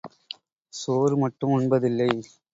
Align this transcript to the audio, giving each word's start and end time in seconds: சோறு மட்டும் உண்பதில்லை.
சோறு 0.73 1.17
மட்டும் 1.17 1.53
உண்பதில்லை. 1.59 2.11